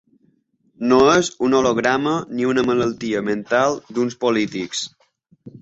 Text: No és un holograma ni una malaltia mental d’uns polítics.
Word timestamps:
No 0.93 0.97
és 1.15 1.27
un 1.49 1.57
holograma 1.57 2.15
ni 2.39 2.49
una 2.53 2.65
malaltia 2.71 3.23
mental 3.29 3.81
d’uns 3.99 4.21
polítics. 4.27 4.83